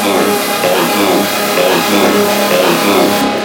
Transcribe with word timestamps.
Put 0.00 0.06
your 2.86 3.37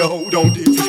yo, 0.00 0.30
don't 0.30 0.54
do 0.54 0.62
it? 0.62 0.79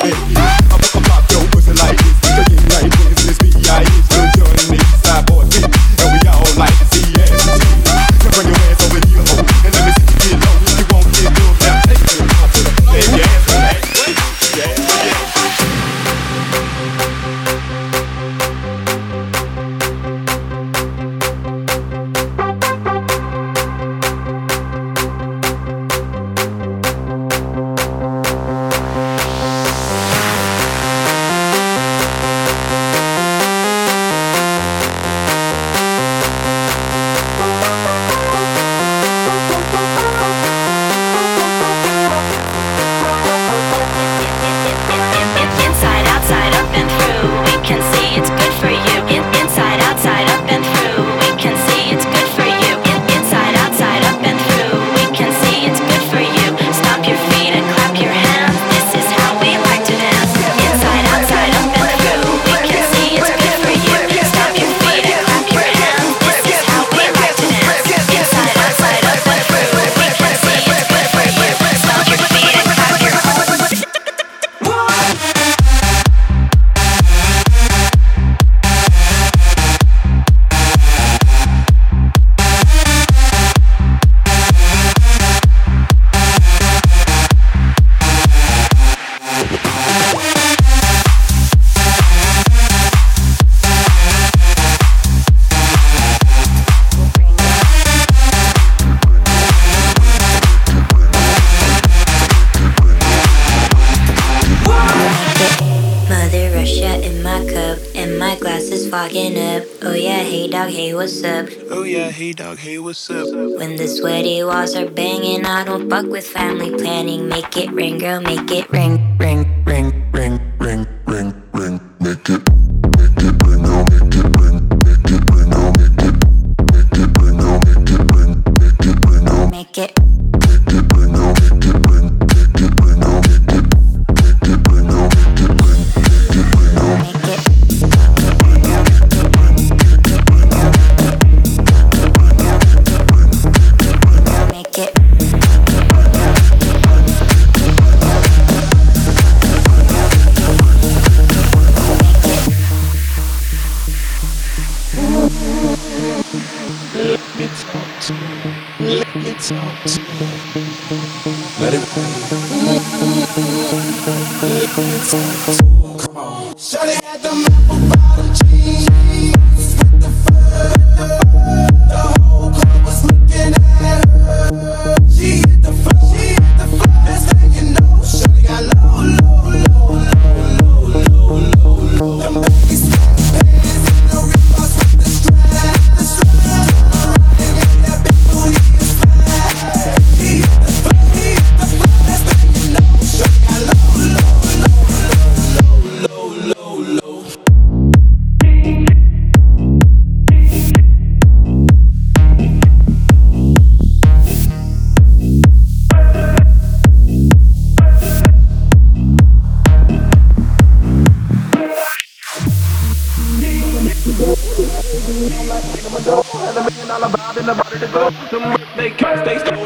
in 107.01 107.23
my 107.23 107.45
cup, 107.45 107.79
and 107.95 108.17
my 108.17 108.35
glass 108.37 108.63
is 108.63 108.89
fogging 108.89 109.37
up. 109.37 109.63
Oh 109.81 109.93
yeah, 109.93 110.23
hey 110.23 110.47
dog, 110.47 110.69
hey 110.69 110.93
what's 110.93 111.23
up? 111.23 111.49
Oh 111.69 111.83
yeah, 111.83 112.09
hey 112.09 112.33
dog, 112.33 112.57
hey 112.59 112.79
what's 112.79 113.09
up? 113.09 113.27
When 113.27 113.75
the 113.75 113.87
sweaty 113.87 114.43
walls 114.43 114.75
are 114.75 114.89
banging, 114.89 115.45
I 115.45 115.63
don't 115.63 115.89
fuck 115.89 116.05
with 116.05 116.25
family 116.25 116.71
planning. 116.71 117.27
Make 117.27 117.57
it 117.57 117.71
ring, 117.71 117.97
girl, 117.97 118.21
make 118.21 118.51
it 118.51 118.69
ring, 118.69 119.17
ring, 119.17 119.63
ring. 119.65 120.00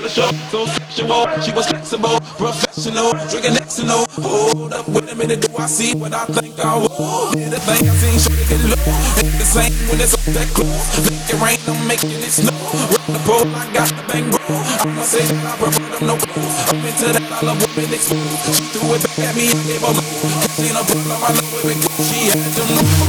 So 0.10 0.66
sexual, 0.66 1.28
she 1.42 1.52
was 1.52 1.68
flexible, 1.68 2.20
professional, 2.42 3.12
drinking 3.30 3.54
Xanol. 3.70 4.10
Hold 4.18 4.74
up, 4.74 4.90
wait 4.90 5.12
a 5.12 5.16
minute, 5.16 5.42
do 5.42 5.56
I 5.58 5.68
see 5.68 5.94
what 5.94 6.14
I 6.14 6.26
think 6.26 6.58
I 6.58 6.78
will? 6.78 7.30
Did 7.32 7.52
the 7.54 7.60
thing 7.62 7.86
I 7.86 7.94
seen, 7.94 8.18
sure 8.18 8.34
to 8.34 8.46
get 8.50 8.58
low. 8.66 8.90
Ain't 9.22 9.38
the 9.38 9.46
same 9.46 9.74
when 9.86 10.02
it's 10.02 10.18
up 10.18 10.26
that 10.34 10.50
close. 10.58 10.98
Make 11.06 11.30
it 11.30 11.38
rain, 11.38 11.60
I'm 11.70 11.88
making 11.88 12.10
it 12.10 12.34
snow. 12.34 12.50
Rock 12.90 13.06
the 13.06 13.22
pole, 13.22 13.46
I 13.54 13.70
got 13.70 13.90
the 13.94 14.02
bang 14.10 14.26
bro. 14.34 14.42
I'ma 14.50 15.04
say 15.06 15.22
that 15.30 15.46
I 15.46 15.54
prefer 15.62 15.86
them 15.94 16.08
no 16.10 16.18
clothes. 16.18 16.58
Up 16.66 16.82
into 16.82 17.06
that, 17.14 17.22
I 17.22 17.46
love 17.46 17.62
women 17.62 17.94
exposed. 17.94 18.50
She 18.50 18.66
threw 18.74 18.98
it 18.98 19.06
back 19.06 19.30
at 19.30 19.36
me, 19.38 19.54
I 19.54 19.62
gave 19.70 19.86
her 19.86 19.94
low. 19.94 20.10
Ain't 20.58 20.74
no 20.74 20.82
problem, 20.90 21.22
I 21.22 21.30
know 21.38 21.70
it 21.70 21.78
because 21.86 22.10
she 22.10 22.34
had 22.34 22.50
them 22.58 23.05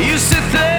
You 0.00 0.16
sit 0.16 0.40
there. 0.52 0.69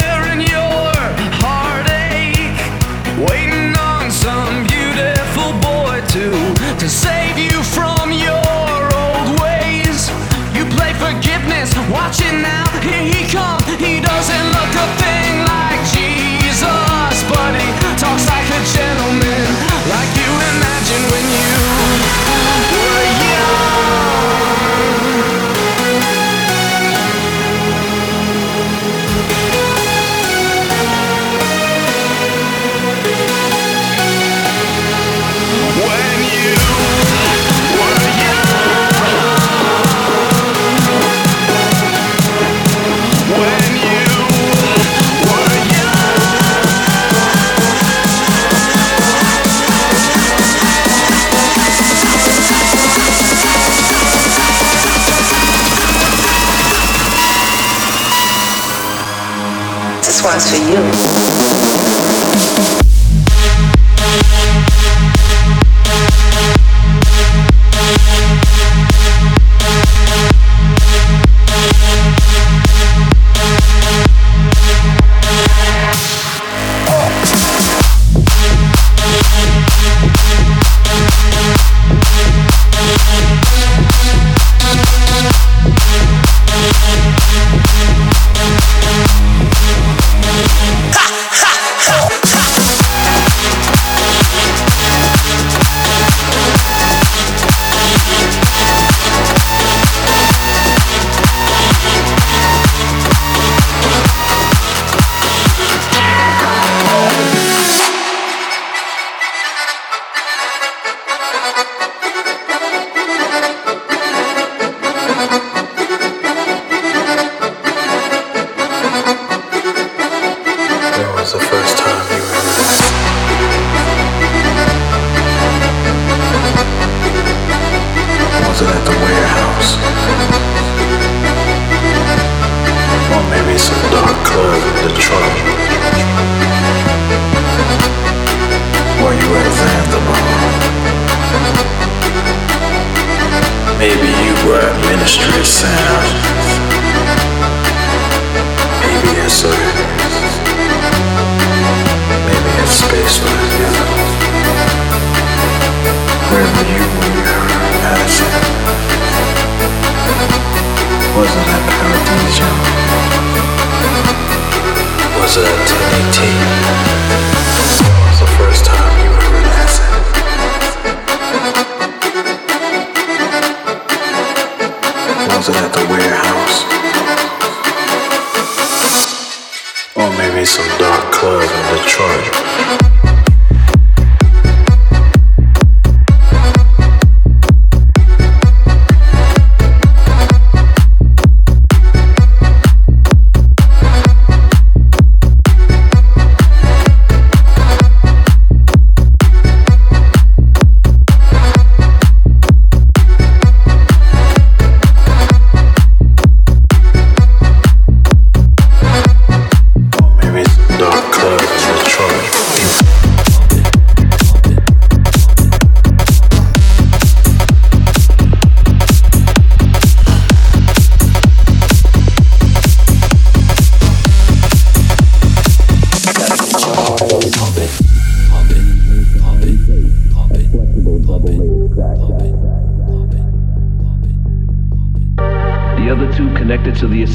For 60.50 60.58
you. 60.72 61.11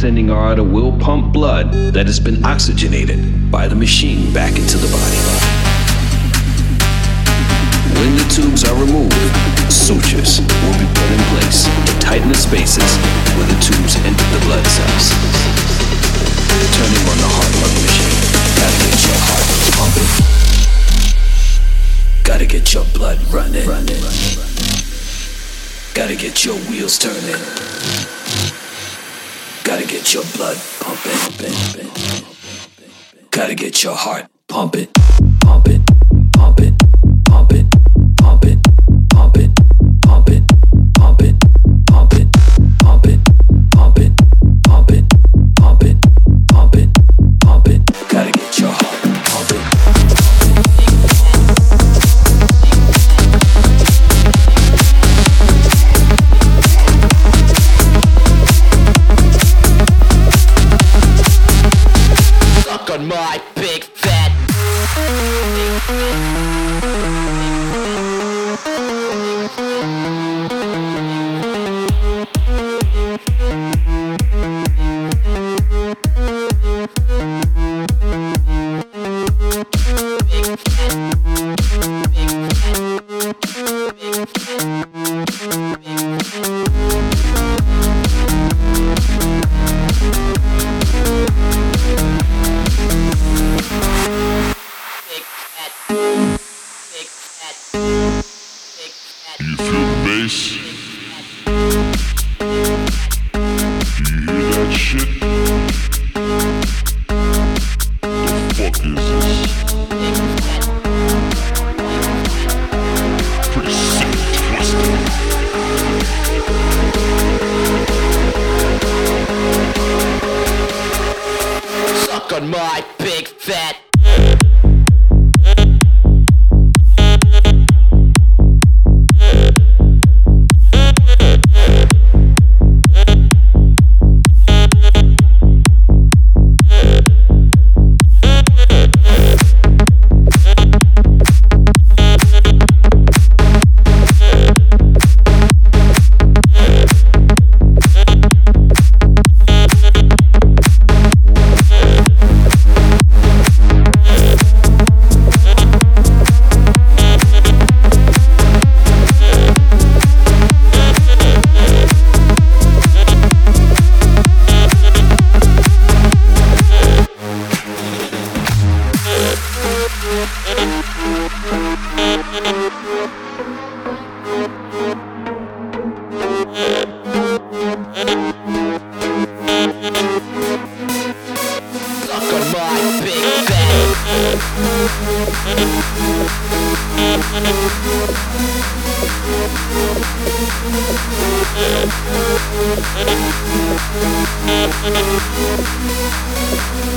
Connected 0.00 0.56
to 0.56 0.62
the 0.62 0.64
will 0.64 0.92
pump 0.98 1.32
blood 1.32 1.72
that 1.94 2.06
has 2.06 2.20
been 2.20 2.44
oxygenated 2.44 3.50
by 3.50 3.66
the 3.68 3.74
machine 3.74 4.32
back 4.32 4.56
into 4.56 4.76
the 4.76 4.88
body. 4.88 5.16
When 7.96 8.12
the 8.16 8.26
tubes 8.28 8.64
are 8.64 8.76
removed, 8.76 9.14
sutures 9.72 10.40
will 10.40 10.76
be 10.76 10.86
put 10.92 11.10
in 11.10 11.20
place 11.32 11.64
to 11.64 11.92
tighten 12.00 12.28
the 12.28 12.34
spaces 12.34 12.96
where 13.36 13.46
the 13.48 13.56
tubes 13.64 13.96
enter 14.04 14.26
the 14.36 14.40
blood 14.44 14.66
cells. 14.66 15.12
Turning 16.76 17.04
on 17.08 17.16
the 17.16 17.30
heart 17.32 17.52
lung 17.64 17.76
machine. 17.80 18.16
Gotta 18.60 18.78
get 18.84 19.00
your 19.00 19.20
heart 19.24 19.46
pumping. 19.80 20.10
Gotta 22.24 22.46
get 22.46 22.74
your 22.74 22.84
blood 22.92 23.18
running. 23.32 23.64
Gotta 25.94 26.16
get 26.16 26.44
your 26.44 26.56
wheels 26.68 26.98
turning. 26.98 28.15
Gotta 29.66 29.84
get 29.84 30.14
your 30.14 30.22
blood 30.36 30.56
pumping. 30.78 31.90
Gotta 33.32 33.54
get 33.56 33.82
your 33.82 33.96
heart 33.96 34.26
pumping. 34.46 34.86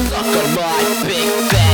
Look 0.10 0.28
at 0.36 0.48
my 0.56 0.84
Big 1.08 1.30
Ben. 1.50 1.70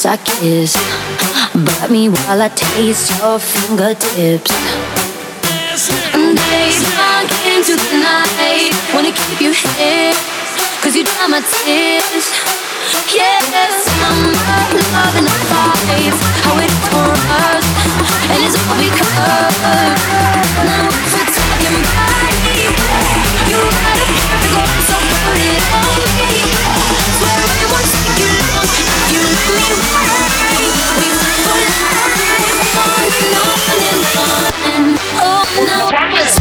lips 0.00 0.06
I 0.06 0.16
kiss. 0.16 0.76
Bite 1.54 1.90
me 1.90 2.08
while 2.08 2.42
I 2.42 2.48
taste 2.48 3.10
your 3.18 3.38
fingertips. 3.38 4.50
And 6.14 6.36
days 6.36 6.80
drunk 6.88 7.30
into 7.44 7.76
the 7.76 7.98
night. 8.00 8.72
Wanna 8.94 9.12
keep 9.12 9.40
you 9.40 9.52
here, 9.52 10.14
cause 10.82 10.96
you 10.96 11.04
dry 11.04 11.26
my 11.28 11.40
tears. 11.40 12.26
Yes, 13.12 13.84
summer 14.00 14.32
love 14.92 15.16
and 15.16 15.28
life. 15.52 16.18
I 16.44 16.52
wait 16.56 16.76
for 16.88 17.12
us, 17.44 17.66
and 18.32 18.40
it's 18.44 18.56
all 18.56 18.76
because. 18.80 19.60
Now 20.64 20.88
if 20.88 21.14
it's 21.20 21.36
talking 21.36 21.76
about 21.76 22.34
you, 22.56 22.72
you 23.50 23.60
had 23.84 23.98
a 24.00 24.08
perfect 24.08 24.54
one, 24.56 24.80
so 24.88 24.96
put 24.96 25.36
it 25.36 25.62
on 25.76 25.98
me. 26.16 26.30
Swear 27.16 27.40
I 27.40 27.64
won't 27.70 27.88
take 27.90 28.18
you. 28.18 28.39
Practice. 35.90 36.39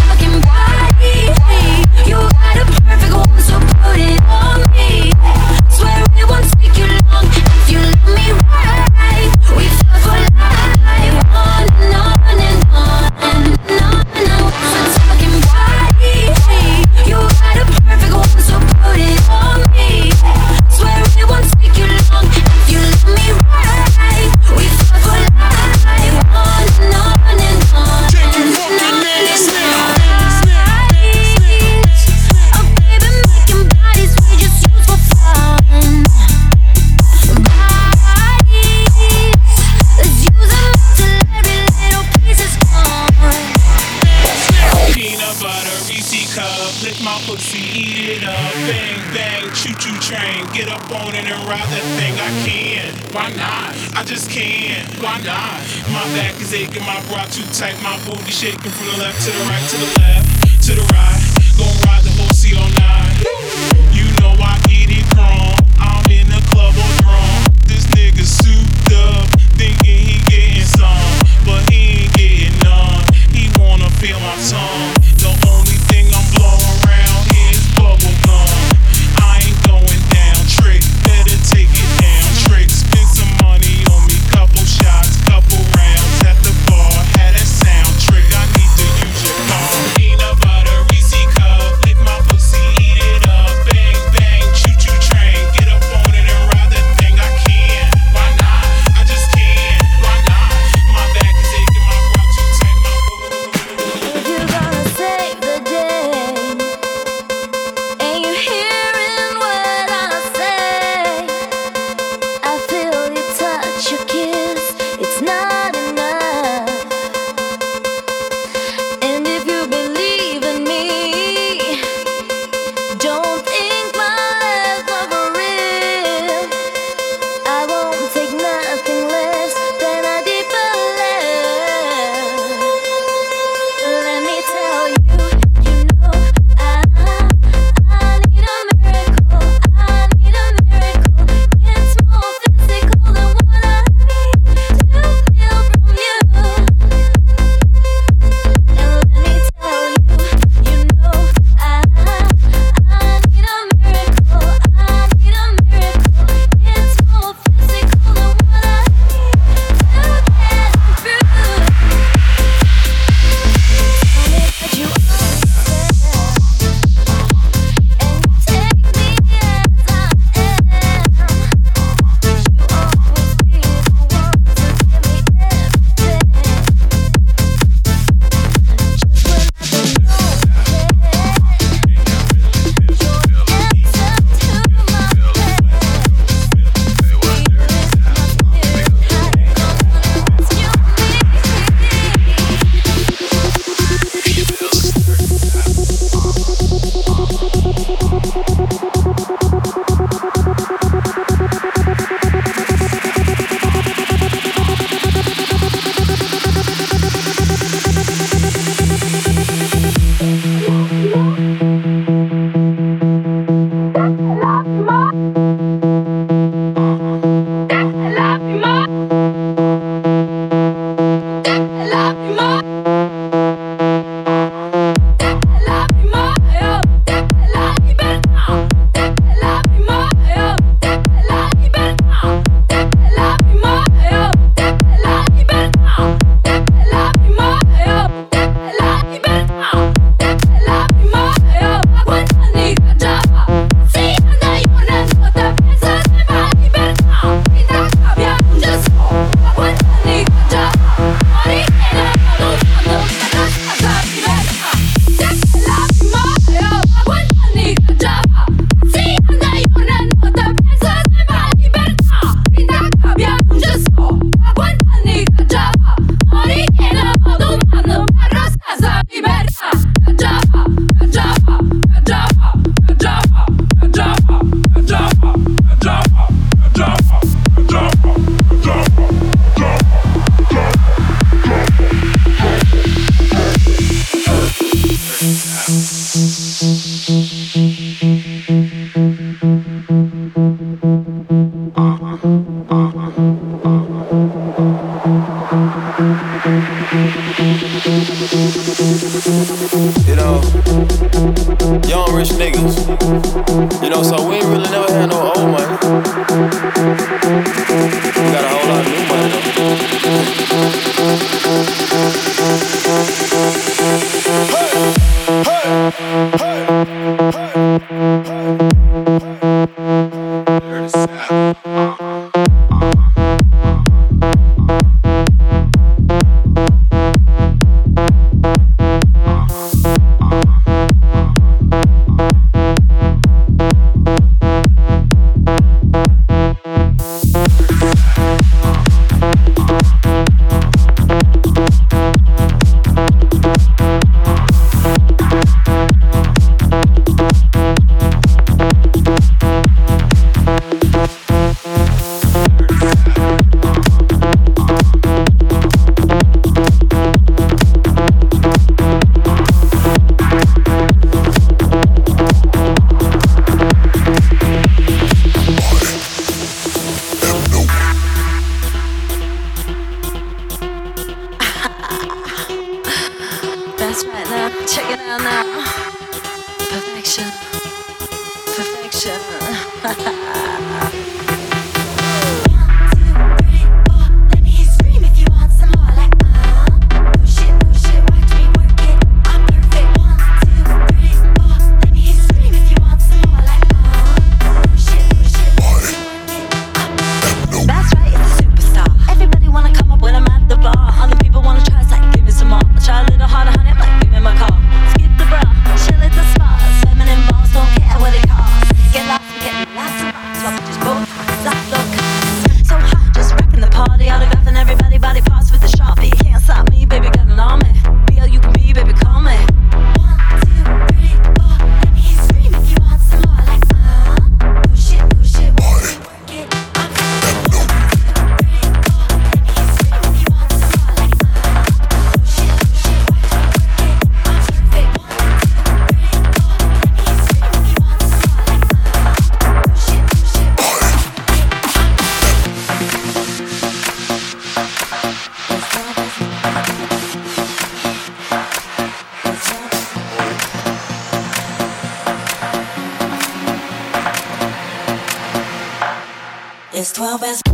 12 457.00 457.24
as 457.24 457.49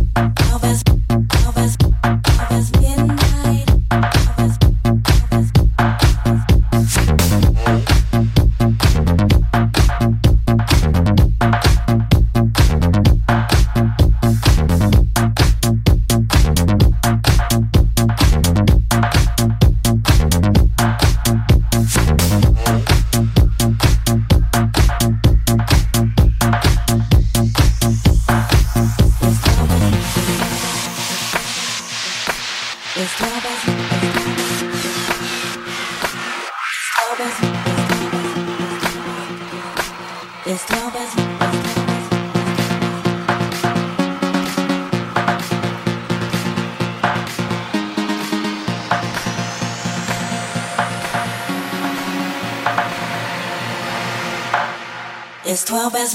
It's 55.56 55.64
12 55.64 55.94
as 55.94 56.14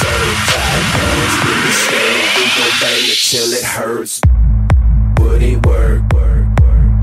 serve 0.00 0.38
five 0.48 0.84
pounds. 0.94 1.34
Really 1.44 1.74
stay, 1.84 2.12
we 2.36 2.44
it 3.12 3.18
till 3.18 3.52
it 3.52 3.64
hurts. 3.64 4.20
Would 5.18 5.42
it 5.42 5.66
work? 5.66 6.02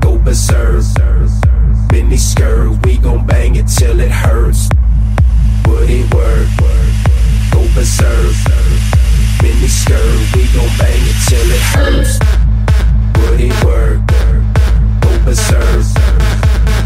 Go 0.00 0.18
berserk. 0.18 0.84
Benny 1.88 2.16
skirt, 2.16 2.84
we 2.84 2.96
gon' 2.98 3.26
bang 3.26 3.56
it 3.56 3.66
till 3.66 4.00
it 4.00 4.10
hurts. 4.10 4.68
Would 5.66 5.90
it 5.90 6.14
work? 6.14 6.48
Go 7.52 7.62
berserk. 7.74 8.34
Benny 9.40 9.68
skirt, 9.68 10.18
we 10.34 10.42
gon' 10.54 10.72
bang 10.78 11.02
it 11.10 11.18
till 11.28 11.50
it 11.58 11.64
hurts. 11.74 12.18
Would 13.18 13.40
it 13.40 13.64
work? 13.64 14.00
Go 15.02 15.10
berserk. 15.24 15.86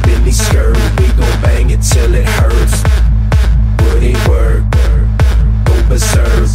Benny 0.05 0.33
skirt, 0.33 0.77
we 0.99 1.07
gon' 1.19 1.41
bang 1.43 1.71
it 1.71 1.83
till 1.83 2.15
it 2.15 2.27
hurts. 2.27 2.83
Would 3.81 4.03
it 4.03 4.29
work? 4.29 4.74
preserve. 5.95 6.51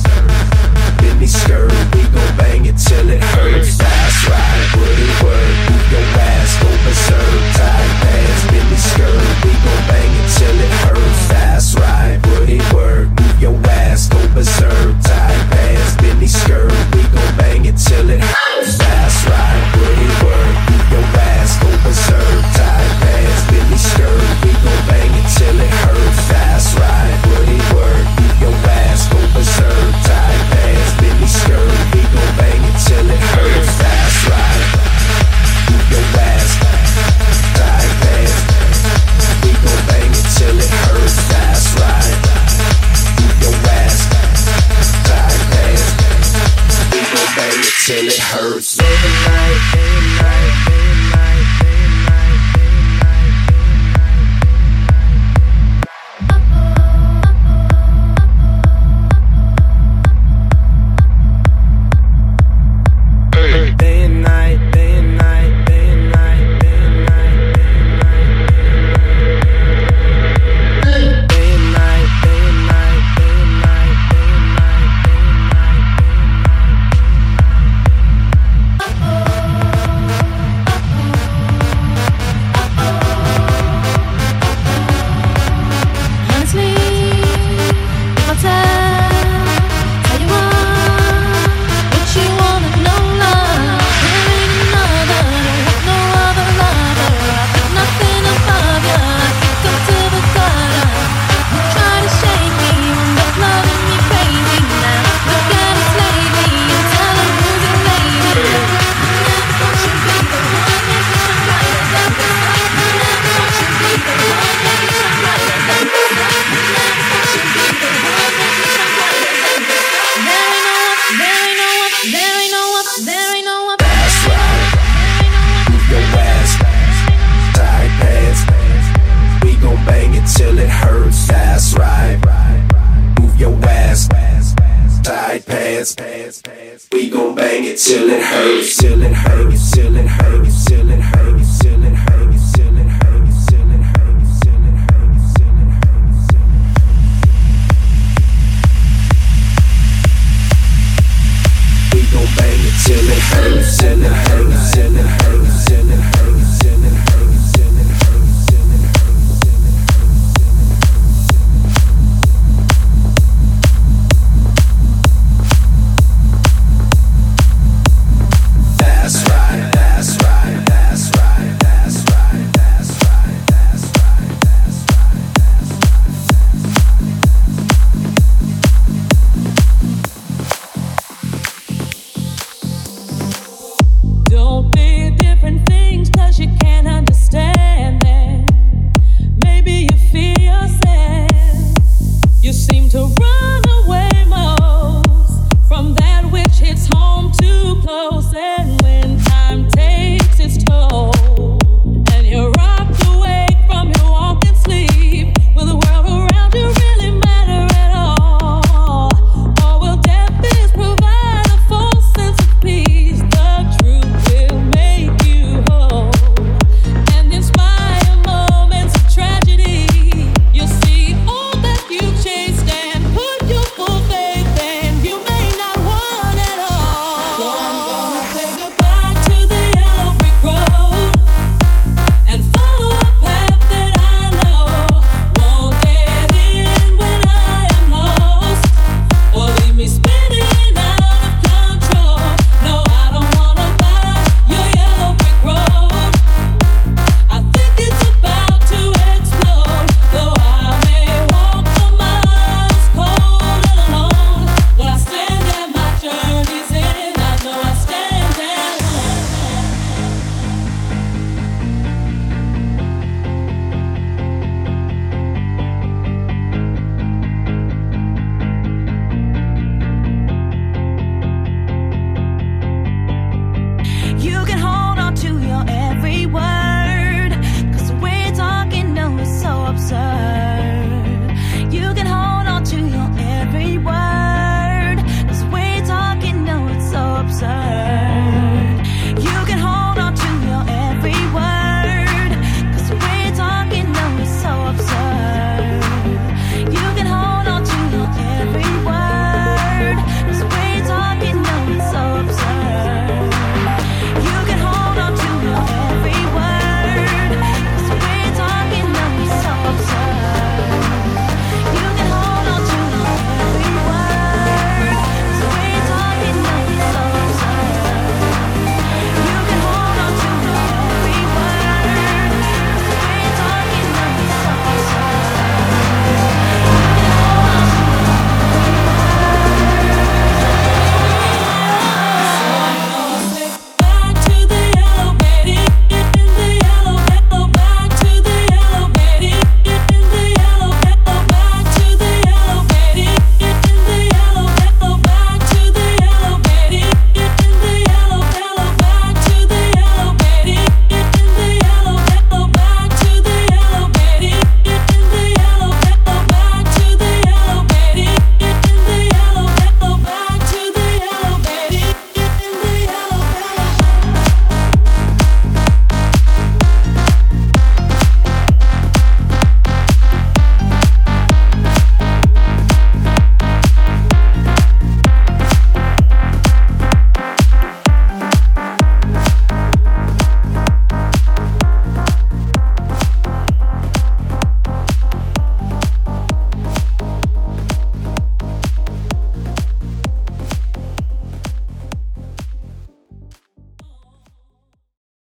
Benny 1.00 1.26
skirt, 1.26 1.72
we 1.96 2.02
gon' 2.12 2.38
bang 2.38 2.66
it 2.66 2.76
till 2.76 3.10
it 3.10 3.24
hurts. 3.24 3.78
That's 3.78 4.28
right, 4.28 4.99